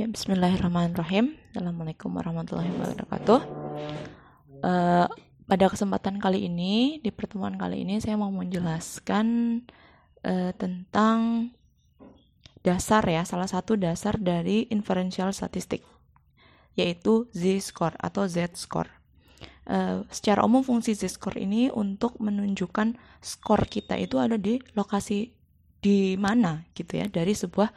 Ya, 0.00 0.08
Bismillahirrahmanirrahim. 0.08 1.36
Assalamualaikum 1.52 2.08
warahmatullahi 2.16 2.72
wabarakatuh. 2.72 3.40
Uh, 4.64 5.04
pada 5.44 5.68
kesempatan 5.68 6.16
kali 6.16 6.48
ini, 6.48 7.04
di 7.04 7.12
pertemuan 7.12 7.60
kali 7.60 7.84
ini, 7.84 8.00
saya 8.00 8.16
mau 8.16 8.32
menjelaskan 8.32 9.60
uh, 10.24 10.56
tentang 10.56 11.52
dasar 12.64 13.04
ya, 13.04 13.28
salah 13.28 13.44
satu 13.44 13.76
dasar 13.76 14.16
dari 14.16 14.72
inferential 14.72 15.36
statistik, 15.36 15.84
yaitu 16.80 17.28
z-score 17.36 17.92
atau 18.00 18.24
z-score. 18.24 18.88
Uh, 19.68 20.08
secara 20.08 20.48
umum 20.48 20.64
fungsi 20.64 20.96
z-score 20.96 21.36
ini 21.44 21.68
untuk 21.68 22.16
menunjukkan 22.24 22.96
skor 23.20 23.68
kita 23.68 24.00
itu 24.00 24.16
ada 24.16 24.40
di 24.40 24.64
lokasi 24.72 25.28
di 25.84 26.16
mana 26.16 26.64
gitu 26.72 26.96
ya 26.96 27.04
dari 27.04 27.36
sebuah 27.36 27.68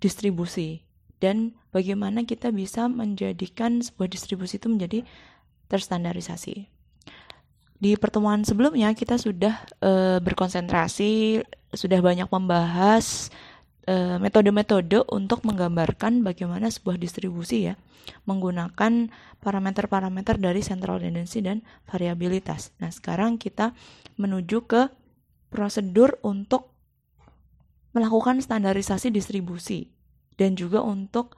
distribusi 0.00 0.85
dan 1.18 1.56
bagaimana 1.72 2.24
kita 2.28 2.52
bisa 2.52 2.86
menjadikan 2.86 3.80
sebuah 3.80 4.08
distribusi 4.08 4.60
itu 4.60 4.68
menjadi 4.68 5.02
terstandarisasi. 5.72 6.68
Di 7.76 7.92
pertemuan 8.00 8.40
sebelumnya 8.44 8.92
kita 8.96 9.20
sudah 9.20 9.60
e, 9.84 10.20
berkonsentrasi, 10.24 11.44
sudah 11.76 12.00
banyak 12.00 12.28
membahas 12.32 13.28
eh, 13.86 14.16
metode-metode 14.18 15.04
untuk 15.12 15.44
menggambarkan 15.46 16.24
bagaimana 16.24 16.72
sebuah 16.72 16.98
distribusi 16.98 17.70
ya 17.70 17.74
menggunakan 18.26 19.10
parameter-parameter 19.42 20.38
dari 20.38 20.62
central 20.62 21.02
tendency 21.02 21.42
dan 21.42 21.66
variabilitas. 21.90 22.70
Nah, 22.78 22.90
sekarang 22.90 23.34
kita 23.38 23.74
menuju 24.14 24.66
ke 24.66 24.90
prosedur 25.50 26.18
untuk 26.22 26.70
melakukan 27.90 28.38
standarisasi 28.38 29.10
distribusi 29.10 29.95
dan 30.36 30.54
juga 30.56 30.84
untuk 30.84 31.36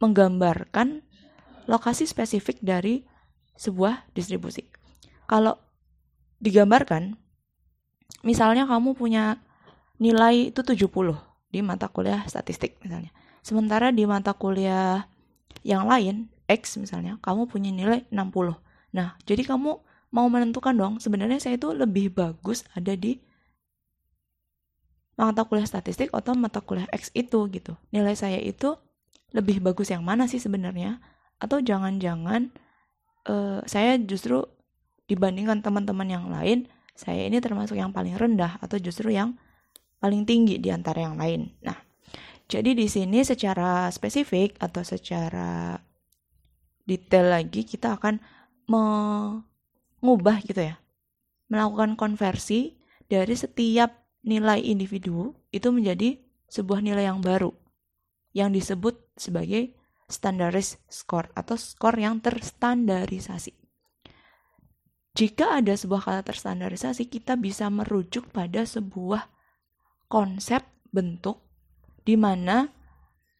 menggambarkan 0.00 1.04
lokasi 1.70 2.08
spesifik 2.08 2.58
dari 2.60 3.06
sebuah 3.54 4.10
distribusi. 4.16 4.66
Kalau 5.30 5.56
digambarkan, 6.42 7.14
misalnya 8.26 8.66
kamu 8.66 8.98
punya 8.98 9.38
nilai 10.02 10.50
itu 10.50 10.60
70 10.66 10.82
di 11.52 11.60
mata 11.62 11.86
kuliah 11.86 12.26
statistik 12.26 12.82
misalnya. 12.82 13.14
Sementara 13.46 13.94
di 13.94 14.02
mata 14.08 14.34
kuliah 14.34 15.06
yang 15.62 15.86
lain, 15.86 16.26
X 16.50 16.78
misalnya, 16.78 17.22
kamu 17.22 17.46
punya 17.46 17.70
nilai 17.70 18.02
60. 18.10 18.58
Nah, 18.94 19.14
jadi 19.22 19.46
kamu 19.46 19.70
mau 20.12 20.26
menentukan 20.28 20.74
dong, 20.74 20.94
sebenarnya 20.98 21.38
saya 21.38 21.56
itu 21.56 21.70
lebih 21.70 22.12
bagus 22.12 22.66
ada 22.74 22.92
di 22.98 23.22
mata 25.16 25.44
kuliah 25.44 25.68
statistik 25.68 26.08
atau 26.10 26.32
mata 26.32 26.64
kuliah 26.64 26.88
X 26.90 27.12
itu 27.12 27.46
gitu. 27.52 27.76
Nilai 27.92 28.16
saya 28.16 28.40
itu 28.40 28.74
lebih 29.32 29.60
bagus 29.60 29.92
yang 29.92 30.04
mana 30.04 30.28
sih 30.28 30.40
sebenarnya? 30.40 31.00
Atau 31.40 31.60
jangan-jangan 31.60 32.52
uh, 33.28 33.60
saya 33.64 33.98
justru 34.00 34.44
dibandingkan 35.10 35.60
teman-teman 35.60 36.08
yang 36.08 36.26
lain, 36.30 36.70
saya 36.96 37.26
ini 37.26 37.42
termasuk 37.42 37.76
yang 37.76 37.90
paling 37.90 38.16
rendah 38.16 38.56
atau 38.62 38.78
justru 38.80 39.12
yang 39.12 39.36
paling 39.98 40.24
tinggi 40.26 40.58
di 40.58 40.68
antara 40.72 41.04
yang 41.04 41.16
lain. 41.18 41.52
Nah, 41.62 41.76
jadi 42.50 42.74
di 42.76 42.86
sini 42.90 43.22
secara 43.22 43.88
spesifik 43.88 44.58
atau 44.60 44.82
secara 44.84 45.78
detail 46.84 47.30
lagi 47.30 47.62
kita 47.62 47.96
akan 47.96 48.18
mengubah 48.66 50.42
gitu 50.44 50.60
ya. 50.60 50.76
Melakukan 51.52 51.94
konversi 51.94 52.76
dari 53.06 53.36
setiap 53.36 54.01
nilai 54.22 54.62
individu 54.62 55.34
itu 55.50 55.68
menjadi 55.74 56.18
sebuah 56.46 56.82
nilai 56.82 57.10
yang 57.10 57.18
baru 57.18 57.50
yang 58.32 58.54
disebut 58.54 58.96
sebagai 59.18 59.76
standaris 60.08 60.80
score 60.88 61.28
atau 61.36 61.56
skor 61.56 61.96
yang 61.96 62.20
terstandarisasi. 62.20 63.52
Jika 65.12 65.60
ada 65.60 65.76
sebuah 65.76 66.00
kata 66.08 66.32
terstandarisasi, 66.32 67.04
kita 67.12 67.36
bisa 67.36 67.68
merujuk 67.68 68.32
pada 68.32 68.64
sebuah 68.64 69.28
konsep 70.08 70.64
bentuk 70.88 71.40
di 72.04 72.16
mana 72.16 72.68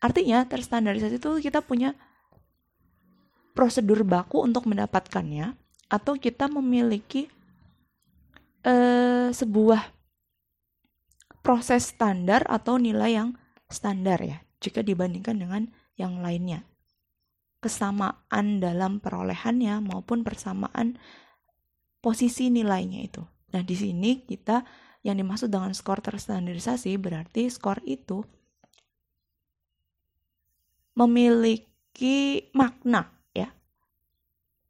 artinya 0.00 0.44
terstandarisasi 0.44 1.16
itu 1.20 1.30
kita 1.40 1.64
punya 1.64 1.96
prosedur 3.52 4.04
baku 4.04 4.40
untuk 4.40 4.64
mendapatkannya 4.64 5.56
atau 5.92 6.16
kita 6.16 6.48
memiliki 6.48 7.28
uh, 8.64 9.28
sebuah 9.28 10.01
proses 11.42 11.90
standar 11.90 12.46
atau 12.46 12.78
nilai 12.78 13.18
yang 13.18 13.30
standar 13.66 14.22
ya 14.22 14.38
jika 14.62 14.80
dibandingkan 14.80 15.36
dengan 15.42 15.62
yang 15.98 16.22
lainnya. 16.22 16.62
Kesamaan 17.62 18.58
dalam 18.58 18.98
perolehannya 18.98 19.82
maupun 19.82 20.26
persamaan 20.26 20.98
posisi 22.02 22.50
nilainya 22.50 23.06
itu. 23.06 23.22
Nah, 23.54 23.62
di 23.62 23.76
sini 23.78 24.22
kita 24.26 24.66
yang 25.02 25.18
dimaksud 25.18 25.50
dengan 25.50 25.74
skor 25.74 26.02
terstandarisasi 26.02 26.94
berarti 26.98 27.50
skor 27.50 27.82
itu 27.86 28.22
memiliki 30.94 32.48
makna 32.54 33.10
ya. 33.34 33.50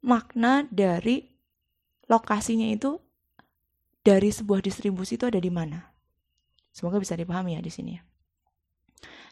Makna 0.03 0.67
dari 0.69 1.25
lokasinya 2.09 2.67
itu 2.69 2.97
dari 4.03 4.29
sebuah 4.29 4.59
distribusi 4.59 5.15
itu 5.15 5.25
ada 5.29 5.39
di 5.39 5.49
mana. 5.53 5.92
Semoga 6.73 6.97
bisa 6.97 7.13
dipahami 7.13 7.55
ya 7.55 7.61
di 7.61 7.69
sini 7.69 7.91
ya. 7.95 8.03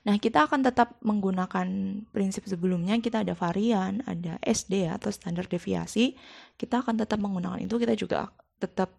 Nah, 0.02 0.18
kita 0.18 0.50
akan 0.50 0.66
tetap 0.66 0.98
menggunakan 1.06 1.68
prinsip 2.10 2.46
sebelumnya. 2.50 2.98
Kita 2.98 3.22
ada 3.22 3.38
varian, 3.38 4.02
ada 4.10 4.42
SD 4.42 4.90
atau 4.90 5.14
standar 5.14 5.46
deviasi. 5.46 6.18
Kita 6.58 6.82
akan 6.82 7.02
tetap 7.02 7.22
menggunakan 7.22 7.62
itu. 7.62 7.78
Kita 7.78 7.94
juga 7.94 8.34
tetap 8.58 8.94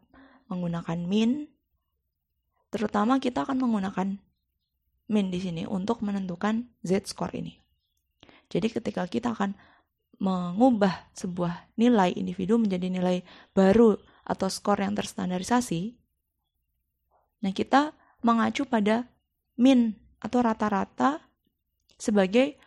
menggunakan 0.47 0.98
min. 1.02 1.50
Terutama 2.70 3.19
kita 3.19 3.42
akan 3.42 3.58
menggunakan 3.62 4.08
min 5.10 5.26
di 5.31 5.38
sini 5.42 5.62
untuk 5.66 6.06
menentukan 6.06 6.70
z-score 6.86 7.34
ini. 7.34 7.58
Jadi 8.47 8.70
ketika 8.70 9.02
kita 9.10 9.34
akan 9.34 9.58
mengubah 10.22 11.10
sebuah 11.19 11.75
nilai 11.75 12.14
individu 12.14 12.54
menjadi 12.54 12.86
nilai 12.86 13.26
baru 13.50 13.98
atau 14.22 14.47
skor 14.47 14.78
yang 14.78 14.94
terstandarisasi, 14.94 15.98
nah 17.42 17.50
kita 17.50 17.91
mengacu 18.22 18.65
pada 18.65 19.06
min 19.59 19.94
atau 20.22 20.38
rata-rata 20.41 21.22
sebagai 21.99 22.59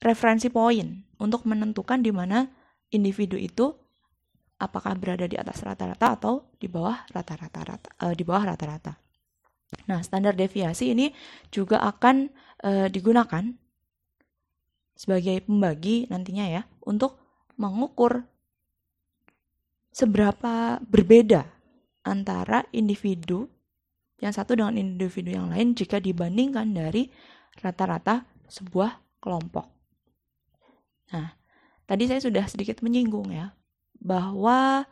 referensi 0.00 0.48
poin 0.48 1.04
untuk 1.20 1.44
menentukan 1.44 2.00
di 2.00 2.12
mana 2.12 2.48
individu 2.88 3.36
itu 3.36 3.72
apakah 4.60 4.96
berada 4.96 5.24
di 5.24 5.36
atas 5.40 5.64
rata-rata 5.64 6.16
atau 6.20 6.52
di 6.60 6.68
bawah 6.68 7.04
rata-rata 7.12 7.60
rata, 7.64 7.88
uh, 8.04 8.12
di 8.12 8.24
bawah 8.24 8.52
rata-rata. 8.52 8.92
Nah, 9.88 10.04
standar 10.04 10.36
deviasi 10.36 10.92
ini 10.92 11.12
juga 11.48 11.80
akan 11.80 12.28
uh, 12.64 12.86
digunakan 12.92 13.44
sebagai 14.96 15.40
pembagi 15.48 16.10
nantinya 16.12 16.44
ya 16.44 16.62
untuk 16.84 17.16
mengukur 17.56 18.20
seberapa 19.88 20.76
berbeda 20.84 21.48
antara 22.04 22.68
individu 22.72 23.48
yang 24.20 24.32
satu 24.36 24.52
dengan 24.56 24.76
individu 24.76 25.32
yang 25.32 25.48
lain 25.48 25.72
jika 25.72 25.96
dibandingkan 25.96 26.76
dari 26.76 27.08
rata-rata 27.60 28.28
sebuah 28.46 29.00
kelompok. 29.20 29.66
Nah, 31.10 31.34
tadi 31.88 32.04
saya 32.06 32.20
sudah 32.20 32.44
sedikit 32.46 32.84
menyinggung 32.84 33.32
ya, 33.32 33.56
bahwa 33.96 34.84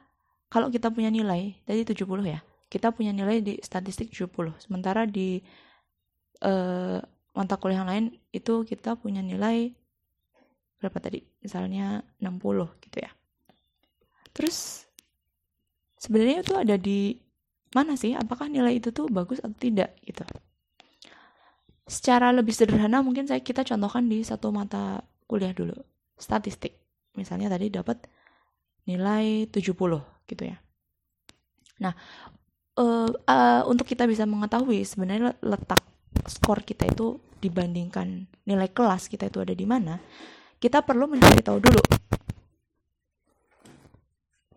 kalau 0.48 0.72
kita 0.72 0.88
punya 0.88 1.12
nilai, 1.12 1.60
tadi 1.68 1.84
70 1.84 2.24
ya, 2.24 2.40
kita 2.72 2.92
punya 2.92 3.12
nilai 3.12 3.44
di 3.44 3.54
statistik 3.60 4.12
70, 4.12 4.56
sementara 4.60 5.04
di 5.04 5.44
eh, 6.40 6.98
mata 7.36 7.54
kuliah 7.60 7.84
yang 7.84 7.90
lain 7.90 8.06
itu 8.32 8.64
kita 8.64 8.96
punya 8.96 9.20
nilai 9.20 9.76
berapa 10.80 10.98
tadi? 10.98 11.20
Misalnya 11.44 12.00
60 12.22 12.84
gitu 12.88 12.98
ya. 13.02 13.10
Terus 14.32 14.86
sebenarnya 15.98 16.46
itu 16.46 16.54
ada 16.54 16.76
di 16.78 17.18
mana 17.76 17.94
sih 18.00 18.16
apakah 18.16 18.48
nilai 18.48 18.80
itu 18.80 18.92
tuh 18.92 19.08
bagus 19.08 19.38
atau 19.40 19.54
tidak 19.56 19.96
gitu. 20.04 20.24
Secara 21.88 22.32
lebih 22.32 22.52
sederhana 22.52 23.00
mungkin 23.00 23.24
saya 23.24 23.40
kita 23.40 23.64
contohkan 23.64 24.08
di 24.08 24.20
satu 24.20 24.52
mata 24.52 25.00
kuliah 25.24 25.52
dulu, 25.52 25.76
statistik. 26.16 26.76
Misalnya 27.16 27.48
tadi 27.48 27.72
dapat 27.72 28.04
nilai 28.84 29.48
70 29.48 29.72
gitu 30.28 30.42
ya. 30.44 30.56
Nah, 31.80 31.92
uh, 32.76 33.08
uh, 33.08 33.62
untuk 33.68 33.88
kita 33.88 34.04
bisa 34.04 34.28
mengetahui 34.28 34.84
sebenarnya 34.84 35.36
letak 35.40 35.80
skor 36.28 36.64
kita 36.64 36.88
itu 36.88 37.20
dibandingkan 37.38 38.28
nilai 38.44 38.68
kelas 38.72 39.08
kita 39.08 39.28
itu 39.28 39.40
ada 39.40 39.54
di 39.56 39.64
mana, 39.64 39.96
kita 40.58 40.82
perlu 40.82 41.06
mencari 41.06 41.40
tahu 41.40 41.58
dulu 41.62 41.82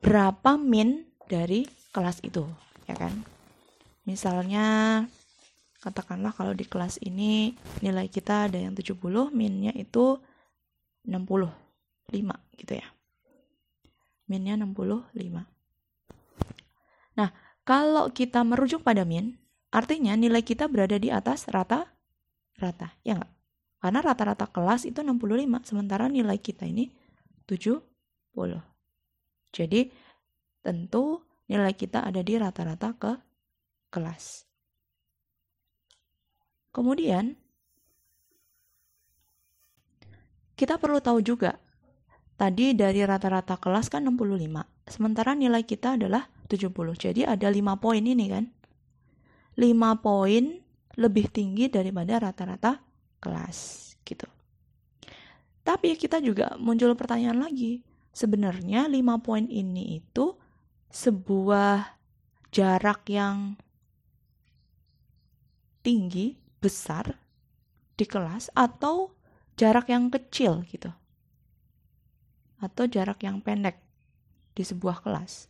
berapa 0.02 0.58
min 0.58 1.06
dari 1.30 1.64
kelas 1.94 2.26
itu 2.26 2.44
ya 2.92 2.96
kan 3.00 3.24
misalnya 4.04 4.66
katakanlah 5.82 6.30
kalau 6.30 6.54
di 6.54 6.64
kelas 6.64 7.02
ini 7.02 7.58
nilai 7.82 8.06
kita 8.06 8.46
ada 8.46 8.62
yang 8.62 8.78
70, 8.78 9.02
minnya 9.34 9.74
itu 9.74 10.22
65 11.10 11.50
gitu 12.62 12.74
ya. 12.78 12.88
Minnya 14.30 14.54
65. 14.62 15.42
Nah, 17.18 17.30
kalau 17.66 18.14
kita 18.14 18.46
merujuk 18.46 18.86
pada 18.86 19.02
min, 19.02 19.42
artinya 19.74 20.14
nilai 20.14 20.46
kita 20.46 20.70
berada 20.70 21.02
di 21.02 21.10
atas 21.10 21.50
rata-rata, 21.50 22.94
ya 23.02 23.18
enggak? 23.18 23.34
Karena 23.82 24.00
rata-rata 24.06 24.46
kelas 24.46 24.86
itu 24.86 25.02
65, 25.02 25.66
sementara 25.66 26.06
nilai 26.06 26.38
kita 26.38 26.70
ini 26.70 26.94
70. 27.50 27.82
Jadi, 29.50 29.90
tentu 30.62 31.26
nilai 31.52 31.76
kita 31.76 32.08
ada 32.08 32.24
di 32.24 32.40
rata-rata 32.40 32.96
ke 32.96 33.12
kelas. 33.92 34.48
Kemudian, 36.72 37.36
kita 40.56 40.80
perlu 40.80 41.04
tahu 41.04 41.20
juga, 41.20 41.60
tadi 42.40 42.72
dari 42.72 43.04
rata-rata 43.04 43.60
kelas 43.60 43.92
kan 43.92 44.08
65, 44.08 44.64
sementara 44.88 45.36
nilai 45.36 45.68
kita 45.68 46.00
adalah 46.00 46.32
70. 46.48 46.72
Jadi 46.96 47.28
ada 47.28 47.52
5 47.52 47.76
poin 47.76 48.00
ini 48.00 48.26
kan. 48.32 48.48
5 49.60 50.00
poin 50.00 50.44
lebih 50.96 51.28
tinggi 51.28 51.68
daripada 51.68 52.24
rata-rata 52.24 52.80
kelas 53.20 53.92
gitu. 54.08 54.28
Tapi 55.68 56.00
kita 56.00 56.24
juga 56.24 56.56
muncul 56.56 56.96
pertanyaan 56.96 57.44
lagi. 57.44 57.84
Sebenarnya 58.16 58.88
5 58.88 59.20
poin 59.20 59.44
ini 59.52 60.00
itu 60.00 60.41
sebuah 60.92 61.96
jarak 62.52 63.08
yang 63.08 63.56
tinggi, 65.82 66.38
besar 66.60 67.18
di 67.96 68.06
kelas 68.06 68.52
atau 68.54 69.16
jarak 69.56 69.90
yang 69.90 70.12
kecil 70.12 70.62
gitu. 70.68 70.92
Atau 72.62 72.86
jarak 72.86 73.24
yang 73.26 73.42
pendek 73.42 73.82
di 74.54 74.62
sebuah 74.62 75.02
kelas. 75.02 75.50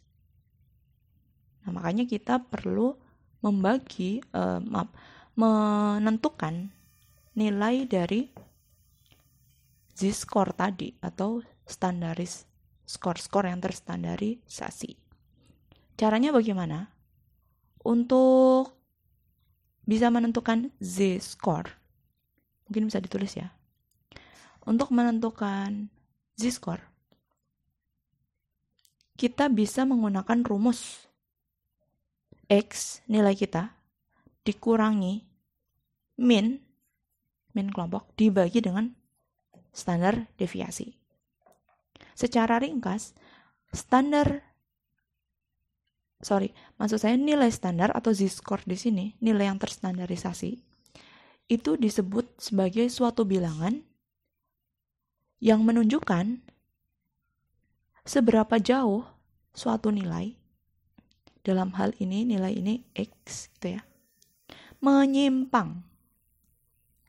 Nah, 1.65 1.73
makanya 1.75 2.07
kita 2.07 2.39
perlu 2.39 2.95
membagi 3.41 4.21
uh, 4.31 4.61
maaf, 4.61 4.93
menentukan 5.35 6.69
nilai 7.33 7.89
dari 7.89 8.29
z-score 9.97 10.53
tadi 10.53 10.93
atau 11.01 11.41
standaris 11.65 12.45
skor-skor 12.91 13.47
yang 13.47 13.63
terstandarisasi. 13.63 15.00
Caranya 15.95 16.33
bagaimana? 16.33 16.89
Untuk 17.81 18.77
bisa 19.85 20.13
menentukan 20.13 20.69
z-score, 20.77 21.73
mungkin 22.69 22.87
bisa 22.87 23.01
ditulis 23.01 23.33
ya. 23.33 23.49
Untuk 24.63 24.93
menentukan 24.93 25.89
z-score, 26.37 26.85
kita 29.17 29.49
bisa 29.49 29.85
menggunakan 29.85 30.45
rumus 30.45 31.09
x 32.49 33.01
nilai 33.09 33.33
kita 33.33 33.73
dikurangi 34.43 35.23
min 36.21 36.57
min 37.53 37.67
kelompok 37.69 38.11
dibagi 38.17 38.59
dengan 38.63 38.91
standar 39.71 40.27
deviasi. 40.35 40.91
Secara 42.15 42.59
ringkas, 42.59 43.15
standar 43.71 44.43
sorry, 46.21 46.53
maksud 46.77 47.01
saya 47.01 47.17
nilai 47.17 47.49
standar 47.49 47.89
atau 47.93 48.13
z-score 48.13 48.63
di 48.65 48.77
sini, 48.77 49.05
nilai 49.19 49.49
yang 49.49 49.57
terstandarisasi, 49.59 50.61
itu 51.51 51.71
disebut 51.75 52.25
sebagai 52.39 52.87
suatu 52.87 53.27
bilangan 53.27 53.83
yang 55.41 55.65
menunjukkan 55.65 56.39
seberapa 58.05 58.55
jauh 58.61 59.05
suatu 59.51 59.91
nilai 59.91 60.37
dalam 61.41 61.73
hal 61.75 61.91
ini 61.97 62.23
nilai 62.23 62.53
ini 62.53 62.85
x 62.93 63.49
gitu 63.57 63.77
ya 63.77 63.81
menyimpang 64.81 65.81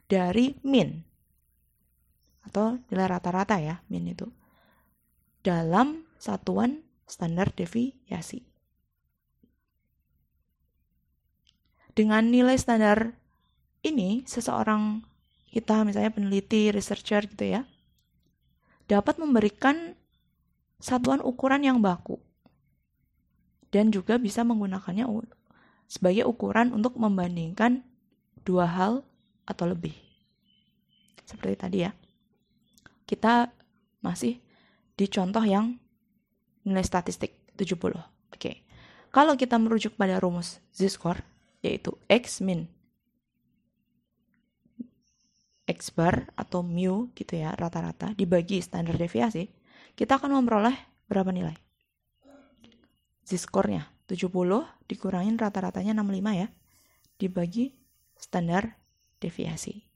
dari 0.09 0.57
min 0.65 1.01
atau 2.45 2.77
nilai 2.89 3.07
rata-rata 3.09 3.57
ya 3.61 3.81
min 3.89 4.13
itu 4.13 4.29
dalam 5.43 6.07
satuan 6.17 6.87
standar 7.09 7.51
deviasi. 7.53 8.52
Dengan 11.93 12.25
nilai 12.33 12.57
standar 12.57 13.13
ini 13.85 14.25
seseorang 14.25 15.05
kita 15.53 15.85
misalnya 15.85 16.09
peneliti, 16.09 16.73
researcher 16.73 17.29
gitu 17.29 17.61
ya, 17.61 17.69
dapat 18.89 19.21
memberikan 19.21 19.93
satuan 20.81 21.21
ukuran 21.21 21.63
yang 21.63 21.79
baku 21.85 22.17
dan 23.73 23.89
juga 23.93 24.17
bisa 24.17 24.45
menggunakannya 24.45 25.05
sebagai 25.89 26.25
ukuran 26.29 26.73
untuk 26.73 26.97
membandingkan 26.97 27.85
dua 28.45 28.69
hal 28.69 28.93
atau 29.45 29.69
lebih. 29.69 29.97
Seperti 31.25 31.57
tadi 31.57 31.79
ya. 31.85 31.93
Kita 33.09 33.49
masih 34.05 34.41
di 34.97 35.07
contoh 35.09 35.45
yang 35.45 35.77
nilai 36.65 36.85
statistik 36.85 37.37
70. 37.57 37.97
Oke. 38.33 38.65
Kalau 39.13 39.37
kita 39.37 39.61
merujuk 39.61 39.97
pada 39.97 40.17
rumus 40.17 40.61
z-score 40.73 41.32
yaitu 41.63 41.95
x 42.11 42.43
min 42.43 42.67
x 45.67 45.95
bar 45.95 46.29
atau 46.35 46.61
mu 46.61 47.09
gitu 47.15 47.39
ya 47.39 47.55
rata-rata 47.55 48.13
dibagi 48.19 48.61
standar 48.61 48.99
deviasi, 48.99 49.49
kita 49.95 50.19
akan 50.19 50.43
memperoleh 50.43 50.75
berapa 51.07 51.31
nilai? 51.31 51.55
Z-score-nya 53.23 53.89
70 54.11 54.29
dikurangin 54.91 55.39
rata-ratanya 55.39 55.97
65 55.97 56.43
ya. 56.43 56.49
Dibagi 57.17 57.73
standar 58.19 58.77
deviasi. 59.23 59.87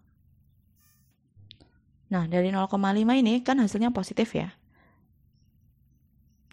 Nah, 2.14 2.31
dari 2.31 2.53
0,5 2.53 3.17
ini 3.17 3.41
kan 3.41 3.59
hasilnya 3.59 3.91
positif 3.91 4.37
ya. 4.37 4.53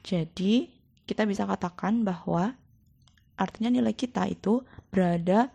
Jadi, 0.01 0.73
kita 1.05 1.27
bisa 1.27 1.45
katakan 1.45 2.01
bahwa 2.01 2.57
artinya 3.37 3.69
nilai 3.69 3.93
kita 3.93 4.25
itu 4.25 4.65
berada 4.89 5.53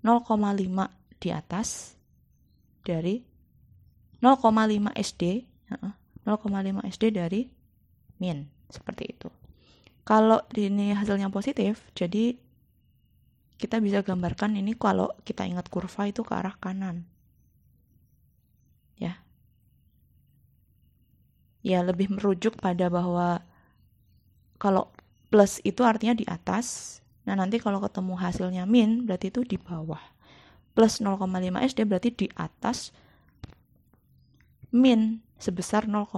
0,5 0.00 1.20
di 1.20 1.28
atas 1.32 1.96
dari 2.84 3.20
0,5 4.20 4.92
SD, 4.96 5.22
0,5 6.24 6.92
SD 6.92 7.04
dari 7.12 7.48
min, 8.20 8.48
seperti 8.68 9.04
itu. 9.16 9.28
Kalau 10.04 10.44
ini 10.56 10.92
hasilnya 10.96 11.28
positif, 11.28 11.84
jadi 11.96 12.36
kita 13.60 13.80
bisa 13.80 14.00
gambarkan 14.00 14.56
ini 14.56 14.72
kalau 14.76 15.12
kita 15.24 15.44
ingat 15.44 15.68
kurva 15.68 16.08
itu 16.08 16.24
ke 16.24 16.32
arah 16.32 16.56
kanan. 16.56 17.04
ya 21.60 21.84
lebih 21.84 22.08
merujuk 22.12 22.56
pada 22.56 22.88
bahwa 22.88 23.44
kalau 24.60 24.88
plus 25.32 25.60
itu 25.64 25.84
artinya 25.84 26.16
di 26.16 26.24
atas. 26.28 26.98
Nah, 27.30 27.46
nanti 27.46 27.62
kalau 27.62 27.78
ketemu 27.78 28.18
hasilnya 28.18 28.66
min 28.66 29.06
berarti 29.06 29.30
itu 29.30 29.46
di 29.46 29.54
bawah. 29.54 30.02
Plus 30.74 30.98
0,5 30.98 31.30
SD 31.62 31.86
berarti 31.86 32.10
di 32.10 32.26
atas 32.34 32.90
min 34.74 35.22
sebesar 35.38 35.86
0,5 35.86 36.10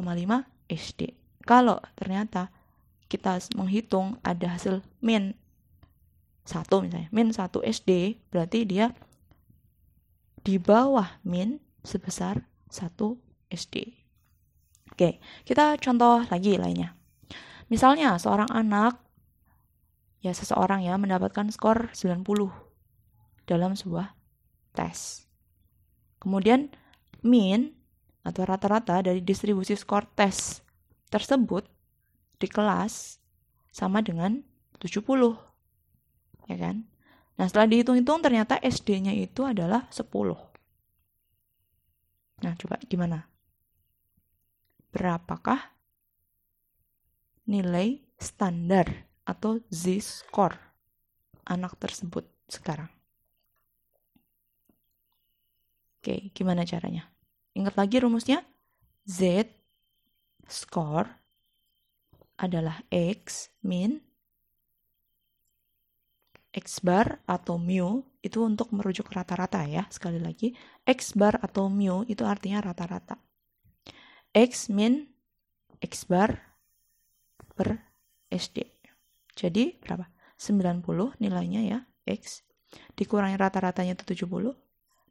SD. 0.73 1.13
Kalau 1.45 1.85
ternyata 2.01 2.49
kita 3.13 3.37
menghitung 3.61 4.17
ada 4.25 4.57
hasil 4.57 4.81
min 5.05 5.37
1 6.49 6.65
misalnya, 6.81 7.13
min 7.13 7.29
1 7.29 7.61
SD 7.61 8.17
berarti 8.33 8.65
dia 8.65 8.97
di 10.41 10.57
bawah 10.57 11.21
min 11.29 11.61
sebesar 11.85 12.41
1 12.73 12.89
SD. 13.53 14.01
Oke, 14.97 15.21
kita 15.45 15.77
contoh 15.77 16.25
lagi 16.25 16.57
lainnya. 16.57 16.97
Misalnya 17.69 18.17
seorang 18.17 18.49
anak 18.49 18.97
ya 20.23 20.31
seseorang 20.31 20.87
ya 20.87 20.95
mendapatkan 20.95 21.51
skor 21.51 21.91
90 21.91 22.23
dalam 23.45 23.75
sebuah 23.75 24.15
tes. 24.73 25.27
Kemudian 26.23 26.71
mean 27.27 27.75
atau 28.23 28.47
rata-rata 28.47 29.03
dari 29.03 29.19
distribusi 29.19 29.75
skor 29.75 30.07
tes 30.15 30.63
tersebut 31.11 31.67
di 32.39 32.47
kelas 32.47 33.19
sama 33.75 33.99
dengan 33.99 34.47
70. 34.79 35.03
Ya 36.47 36.57
kan? 36.59 36.87
Nah, 37.35 37.47
setelah 37.51 37.67
dihitung-hitung 37.67 38.23
ternyata 38.23 38.63
SD-nya 38.63 39.11
itu 39.11 39.43
adalah 39.43 39.91
10. 39.91 40.07
Nah, 42.47 42.55
coba 42.59 42.79
gimana? 42.87 43.27
Berapakah 44.95 45.75
nilai 47.47 47.99
standar 48.23 49.11
atau 49.23 49.63
z-score 49.71 50.59
anak 51.47 51.79
tersebut 51.79 52.27
sekarang? 52.51 52.91
Oke, 56.03 56.35
gimana 56.35 56.67
caranya? 56.67 57.07
Ingat 57.55 57.79
lagi 57.79 58.03
rumusnya? 58.03 58.43
Z 59.07 59.47
score 60.51 61.07
adalah 62.39 62.83
X 62.91 63.55
min 63.63 64.03
X 66.53 66.85
bar 66.85 67.23
atau 67.25 67.57
mu 67.57 68.05
itu 68.21 68.39
untuk 68.45 68.75
merujuk 68.77 69.09
rata-rata 69.09 69.65
ya. 69.65 69.89
Sekali 69.89 70.21
lagi, 70.21 70.53
X 70.85 71.17
bar 71.17 71.41
atau 71.41 71.73
mu 71.73 72.05
itu 72.05 72.27
artinya 72.29 72.61
rata-rata. 72.61 73.17
X 74.35 74.69
min 74.69 75.09
X 75.81 76.05
bar 76.05 76.35
per 77.57 77.81
SD. 78.29 78.72
Jadi 79.33 79.79
berapa? 79.81 80.09
90 80.37 80.83
nilainya 81.23 81.61
ya, 81.63 81.79
X. 82.09 82.43
Dikurangi 82.99 83.39
rata-ratanya 83.39 83.95
itu 83.95 84.27
70 84.27 84.57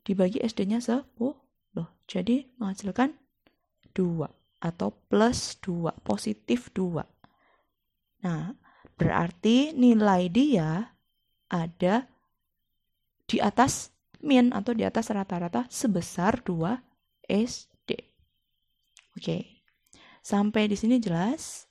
dibagi 0.04 0.42
SD-nya 0.42 0.82
10. 0.82 1.06
Jadi 2.10 2.44
menghasilkan 2.60 3.16
2 3.96 4.28
atau 4.60 4.90
plus 5.08 5.56
2, 5.64 5.96
positif 6.04 6.68
2. 6.76 7.02
Nah, 8.28 8.54
berarti 9.00 9.72
nilai 9.72 10.28
dia 10.28 10.92
ada 11.48 12.06
di 13.26 13.40
atas 13.40 13.96
min 14.22 14.52
atau 14.52 14.76
di 14.76 14.84
atas 14.84 15.10
rata-rata 15.10 15.66
sebesar 15.72 16.44
2 16.44 16.78
SD. 17.26 17.90
Oke. 19.16 19.64
Sampai 20.22 20.70
di 20.70 20.78
sini 20.78 21.02
jelas? 21.02 21.71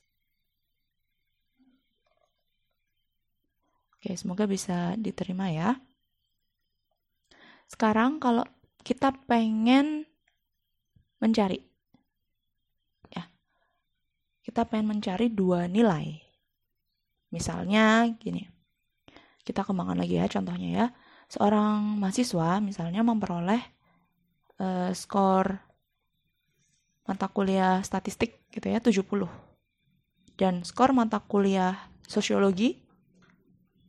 Oke, 4.00 4.16
semoga 4.16 4.48
bisa 4.48 4.96
diterima 4.96 5.52
ya. 5.52 5.76
Sekarang 7.68 8.16
kalau 8.16 8.48
kita 8.80 9.12
pengen 9.28 10.08
mencari 11.20 11.60
ya. 13.12 13.28
Kita 14.40 14.64
pengen 14.64 14.96
mencari 14.96 15.28
dua 15.28 15.68
nilai. 15.68 16.16
Misalnya 17.28 18.08
gini. 18.16 18.48
Kita 19.44 19.68
kembangkan 19.68 20.00
lagi 20.00 20.16
ya 20.16 20.32
contohnya 20.32 20.68
ya. 20.72 20.86
Seorang 21.28 22.00
mahasiswa 22.00 22.56
misalnya 22.64 23.04
memperoleh 23.04 23.60
uh, 24.64 24.96
skor 24.96 25.60
mata 27.04 27.28
kuliah 27.28 27.84
statistik 27.84 28.48
gitu 28.48 28.64
ya 28.64 28.80
70. 28.80 29.28
Dan 30.40 30.64
skor 30.64 30.96
mata 30.96 31.20
kuliah 31.20 31.76
sosiologi 32.08 32.80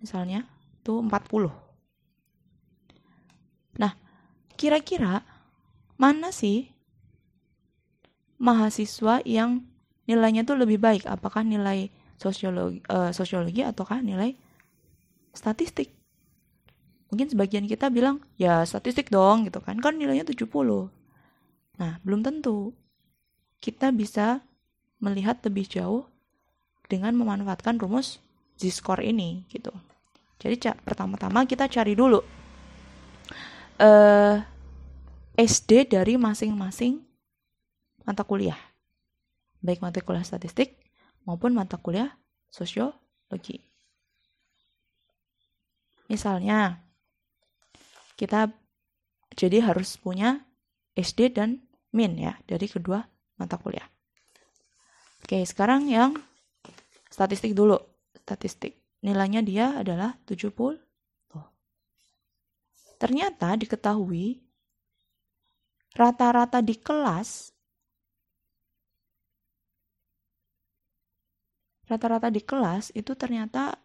misalnya 0.02 0.50
itu 0.82 0.98
40. 0.98 1.54
Nah, 3.78 3.94
kira-kira 4.58 5.22
mana 5.96 6.34
sih 6.34 6.74
mahasiswa 8.42 9.22
yang 9.24 9.62
nilainya 10.10 10.42
tuh 10.42 10.58
lebih 10.58 10.82
baik? 10.82 11.06
Apakah 11.06 11.46
nilai 11.46 11.94
sosiologi, 12.18 12.82
uh, 12.90 13.14
sosiologi 13.14 13.62
ataukah 13.62 14.02
nilai 14.02 14.34
statistik? 15.32 15.94
Mungkin 17.14 17.30
sebagian 17.30 17.70
kita 17.70 17.94
bilang, 17.94 18.24
ya 18.40 18.66
statistik 18.66 19.14
dong 19.14 19.46
gitu 19.46 19.62
kan, 19.62 19.78
kan 19.78 19.94
nilainya 19.94 20.26
70. 20.26 20.90
Nah, 21.78 22.02
belum 22.02 22.26
tentu. 22.26 22.74
Kita 23.62 23.94
bisa 23.94 24.42
melihat 24.98 25.38
lebih 25.46 25.70
jauh 25.70 26.10
dengan 26.90 27.14
memanfaatkan 27.14 27.78
rumus 27.78 28.24
Z-score 28.58 29.06
ini 29.06 29.46
gitu. 29.50 29.74
Jadi 30.42 30.74
pertama-tama 30.82 31.46
kita 31.46 31.70
cari 31.70 31.94
dulu 31.94 32.18
eh, 33.78 34.36
SD 35.38 35.86
dari 35.86 36.18
masing-masing 36.18 36.98
mata 38.02 38.26
kuliah. 38.26 38.58
Baik 39.62 39.86
mata 39.86 40.02
kuliah 40.02 40.26
statistik 40.26 40.82
maupun 41.30 41.54
mata 41.54 41.78
kuliah 41.78 42.10
sosiologi. 42.50 43.62
Misalnya, 46.10 46.82
kita 48.18 48.52
jadi 49.38 49.64
harus 49.64 49.96
punya 49.96 50.44
SD 50.98 51.38
dan 51.38 51.64
min 51.96 52.20
ya 52.20 52.36
dari 52.50 52.68
kedua 52.68 53.00
mata 53.40 53.56
kuliah. 53.56 53.88
Oke, 55.24 55.40
sekarang 55.48 55.88
yang 55.88 56.18
statistik 57.08 57.56
dulu. 57.56 57.80
Statistik. 58.18 58.81
Nilainya 59.02 59.42
dia 59.42 59.82
adalah 59.82 60.18
70 60.30 60.78
Ternyata 63.02 63.58
diketahui 63.58 64.38
rata-rata 65.98 66.62
di 66.62 66.78
kelas 66.78 67.50
rata-rata 71.90 72.30
di 72.30 72.46
kelas 72.46 72.94
itu 72.94 73.18
ternyata 73.18 73.76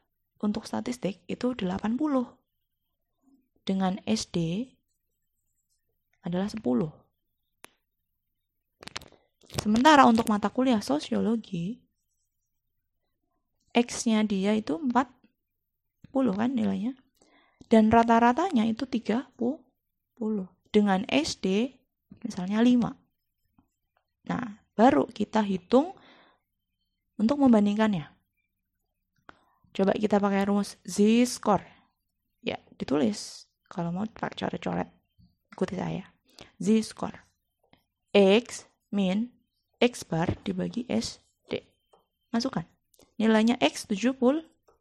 untuk 0.44 0.68
statistik 0.68 1.25
itu 1.26 1.56
80. 1.56 1.96
Dengan 3.64 3.96
SD 4.04 4.68
adalah 6.23 6.52
10. 6.52 6.61
Sementara 9.64 10.04
untuk 10.04 10.28
mata 10.28 10.52
kuliah 10.52 10.85
sosiologi 10.85 11.80
X-nya 13.76 14.25
dia 14.25 14.56
itu 14.56 14.80
40 14.80 14.97
kan 16.33 16.50
nilainya. 16.56 16.97
Dan 17.68 17.92
rata-ratanya 17.92 18.64
itu 18.64 18.88
30. 18.88 19.37
Dengan 20.73 21.04
SD 21.12 21.76
misalnya 22.25 22.64
5. 22.64 22.97
Nah, 24.33 24.45
baru 24.73 25.04
kita 25.12 25.45
hitung 25.45 25.92
untuk 27.21 27.37
membandingkannya. 27.37 28.09
Coba 29.76 29.92
kita 29.92 30.16
pakai 30.16 30.49
rumus 30.49 30.80
z-score. 30.88 31.68
Ya, 32.40 32.56
ditulis. 32.80 33.45
Kalau 33.68 33.92
mau 33.92 34.06
pakai 34.09 34.47
coret-coret, 34.47 34.88
ikuti 35.52 35.75
saya. 35.76 36.06
Z-score. 36.56 37.18
X 38.14 38.64
min 38.95 39.28
X 39.76 40.06
bar 40.09 40.33
dibagi 40.40 40.88
SD. 40.88 41.61
Masukkan. 42.33 42.75
Nilainya 43.16 43.56
X 43.61 43.88
70 43.88 44.16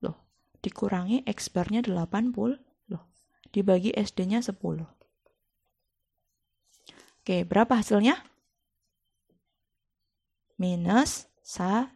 loh. 0.03 0.17
Dikurangi 0.59 1.23
X 1.23 1.49
barnya 1.51 1.81
80 1.83 2.59
dibagi 3.55 3.95
SD-nya 3.95 4.43
10. 4.43 4.83
Oke, 7.23 7.37
berapa 7.47 7.71
hasilnya? 7.79 8.19
Minus 10.59 11.31
1. 11.47 11.87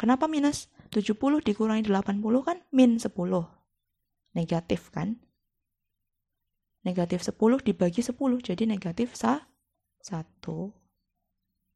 Kenapa 0.00 0.24
minus? 0.24 0.72
70 0.88 1.44
dikurangi 1.44 1.84
80 1.84 2.24
kan 2.40 2.56
min 2.72 2.96
10. 2.96 3.12
Negatif 4.32 4.88
kan? 4.88 5.20
Negatif 6.80 7.20
10 7.28 7.60
dibagi 7.60 8.00
10, 8.00 8.16
jadi 8.40 8.64
negatif 8.64 9.12
1. 9.12 9.44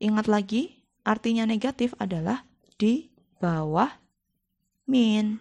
Ingat 0.01 0.27
lagi, 0.33 0.89
artinya 1.05 1.45
negatif 1.45 1.93
adalah 2.01 2.49
di 2.81 3.10
bawah 3.41 3.89
min. 4.85 5.41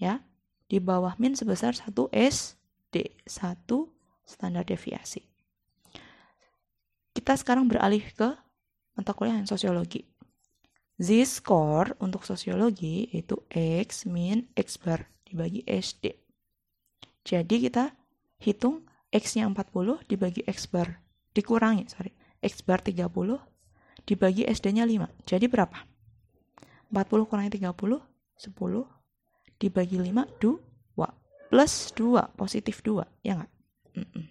Ya, 0.00 0.24
di 0.66 0.80
bawah 0.80 1.14
min 1.20 1.36
sebesar 1.36 1.76
1 1.76 1.92
SD, 2.10 3.20
1 3.28 3.68
standar 4.24 4.64
deviasi. 4.64 5.22
Kita 7.12 7.36
sekarang 7.36 7.68
beralih 7.68 8.02
ke 8.16 8.32
mata 8.96 9.12
kuliah 9.12 9.36
yang 9.36 9.50
sosiologi. 9.50 10.06
Z-score 10.98 11.94
untuk 12.02 12.26
sosiologi 12.26 13.06
itu 13.14 13.38
X 13.54 14.08
min 14.08 14.50
X 14.56 14.82
bar 14.82 15.06
dibagi 15.22 15.62
SD. 15.66 16.10
Jadi 17.22 17.56
kita 17.68 17.92
hitung 18.42 18.88
X-nya 19.12 19.46
40 19.46 20.04
dibagi 20.08 20.42
X 20.48 20.68
bar, 20.68 21.00
dikurangi, 21.32 21.86
sorry, 21.90 22.12
X 22.42 22.64
bar 22.64 22.82
30 22.82 23.08
dibagi 24.08 24.42
SD-nya 24.48 24.88
5. 24.88 25.28
Jadi 25.28 25.46
berapa? 25.46 25.97
40 26.90 27.28
kurangi 27.28 27.50
30, 27.60 27.72
10 27.72 29.60
dibagi 29.60 29.96
5 30.00 30.40
2 30.40 30.68
plus 31.48 31.72
2 31.96 32.36
positif 32.36 32.84
2 32.84 33.24
ya 33.24 33.40
nggak 33.40 33.52
mm 33.96 34.08
-mm. 34.12 34.26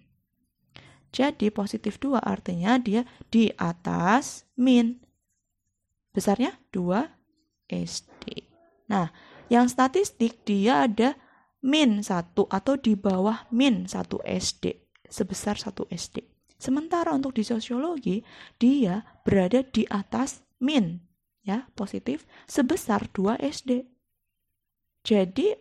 Jadi 1.18 1.50
positif 1.50 1.98
2 1.98 2.20
artinya 2.20 2.78
dia 2.78 3.02
di 3.32 3.50
atas 3.58 4.46
min. 4.60 5.02
Besarnya 6.14 6.60
2 6.76 7.10
SD. 7.72 8.46
Nah, 8.92 9.10
yang 9.48 9.72
statistik 9.72 10.44
dia 10.44 10.86
ada 10.86 11.16
min 11.64 12.04
1 12.04 12.38
atau 12.38 12.76
di 12.78 12.94
bawah 12.94 13.48
min 13.50 13.88
1 13.88 13.98
SD. 14.22 14.78
Sebesar 15.08 15.58
1 15.58 15.88
SD. 15.90 16.22
Sementara 16.60 17.16
untuk 17.16 17.34
di 17.34 17.42
sosiologi, 17.42 18.22
dia 18.60 19.02
berada 19.24 19.64
di 19.64 19.88
atas 19.88 20.44
min. 20.60 21.07
Ya, 21.48 21.63
positif 21.80 22.27
sebesar 22.44 23.08
2 23.16 23.39
SD. 23.39 23.88
Jadi, 25.08 25.56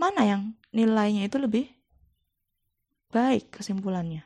mana 0.00 0.24
yang 0.24 0.42
nilainya 0.72 1.28
itu 1.28 1.36
lebih 1.36 1.68
baik 3.12 3.52
kesimpulannya? 3.52 4.24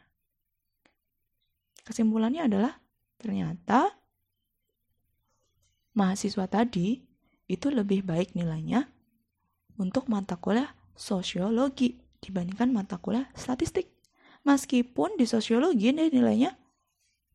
Kesimpulannya 1.82 2.46
adalah 2.46 2.78
ternyata 3.18 3.98
mahasiswa 5.98 6.46
tadi 6.46 7.02
itu 7.50 7.66
lebih 7.66 8.06
baik 8.06 8.38
nilainya 8.38 8.86
untuk 9.82 10.06
mata 10.06 10.38
kuliah 10.38 10.70
sosiologi 10.94 11.98
dibandingkan 12.22 12.70
mata 12.70 13.02
kuliah 13.02 13.26
statistik. 13.34 13.90
Meskipun 14.46 15.18
di 15.18 15.26
sosiologi 15.26 15.90
nilainya 15.90 16.54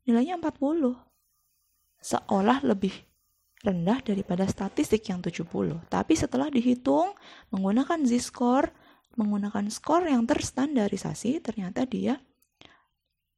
nilainya 0.08 0.39
40. 0.39 0.96
Seolah 2.00 2.63
lebih 2.63 3.11
rendah 3.62 4.01
daripada 4.01 4.50
statistik 4.50 5.06
yang 5.10 5.22
70. 5.22 5.46
Tapi 5.88 6.13
setelah 6.18 6.50
dihitung 6.50 7.13
menggunakan 7.53 8.01
z-score, 8.06 8.74
menggunakan 9.15 9.70
skor 9.70 10.10
yang 10.10 10.25
terstandarisasi, 10.25 11.44
ternyata 11.46 11.86
dia 11.86 12.18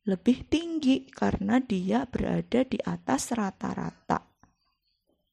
lebih 0.04 0.48
tinggi 0.52 1.08
karena 1.08 1.64
dia 1.64 2.04
berada 2.04 2.68
di 2.68 2.76
atas 2.84 3.32
rata-rata 3.32 4.20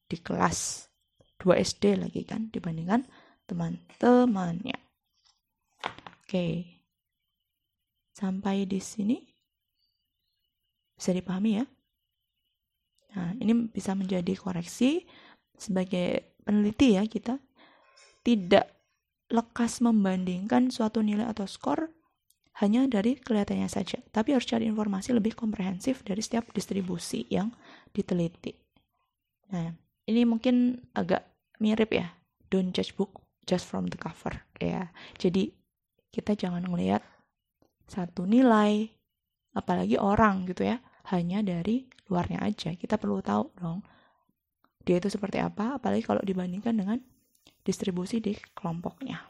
di 0.07 0.17
kelas 0.19 0.87
2 1.39 1.55
SD 1.59 1.83
lagi 1.99 2.23
kan 2.23 2.47
dibandingkan 2.47 3.03
teman-temannya. 3.47 4.79
Oke. 6.23 6.79
Sampai 8.15 8.63
di 8.63 8.79
sini 8.79 9.17
bisa 10.95 11.11
dipahami 11.11 11.51
ya? 11.59 11.65
Nah, 13.15 13.35
ini 13.39 13.67
bisa 13.67 13.91
menjadi 13.91 14.33
koreksi 14.39 15.03
sebagai 15.55 16.35
peneliti 16.41 16.97
ya 16.97 17.05
kita 17.05 17.37
tidak 18.25 18.71
lekas 19.31 19.79
membandingkan 19.79 20.73
suatu 20.73 20.99
nilai 20.99 21.27
atau 21.29 21.47
skor 21.47 21.91
hanya 22.59 22.83
dari 22.85 23.15
kelihatannya 23.15 23.71
saja, 23.71 24.03
tapi 24.11 24.35
harus 24.35 24.45
cari 24.45 24.67
informasi 24.67 25.15
lebih 25.15 25.33
komprehensif 25.33 26.03
dari 26.03 26.19
setiap 26.19 26.51
distribusi 26.51 27.25
yang 27.31 27.49
diteliti. 27.95 28.51
Nah, 29.55 29.71
ini 30.05 30.27
mungkin 30.27 30.77
agak 30.91 31.25
mirip 31.63 31.95
ya. 31.95 32.11
Don't 32.51 32.75
judge 32.75 32.91
book 32.99 33.23
just 33.47 33.65
from 33.65 33.87
the 33.87 33.95
cover 33.95 34.43
ya. 34.59 34.91
Jadi 35.15 35.55
kita 36.11 36.35
jangan 36.35 36.67
melihat 36.67 37.01
satu 37.87 38.27
nilai 38.27 38.91
apalagi 39.55 39.95
orang 39.95 40.43
gitu 40.47 40.67
ya, 40.67 40.83
hanya 41.09 41.41
dari 41.41 41.89
luarnya 42.11 42.43
aja. 42.45 42.75
Kita 42.77 43.01
perlu 43.01 43.23
tahu 43.23 43.49
dong 43.57 43.81
dia 44.81 44.97
itu 44.97 45.09
seperti 45.13 45.37
apa, 45.37 45.77
apalagi 45.77 46.01
kalau 46.01 46.21
dibandingkan 46.25 46.73
dengan 46.73 46.97
distribusi 47.61 48.17
di 48.17 48.33
kelompoknya. 48.57 49.21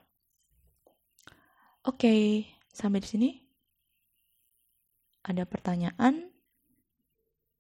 Oke. 1.87 2.47
Sampai 2.71 3.03
di 3.03 3.09
sini 3.11 3.29
ada 5.27 5.43
pertanyaan? 5.43 6.31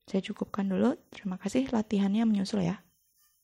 Saya 0.07 0.23
cukupkan 0.23 0.71
dulu. 0.71 0.95
Terima 1.11 1.35
kasih 1.35 1.67
latihannya 1.67 2.23
menyusul 2.23 2.63
ya. 2.63 2.79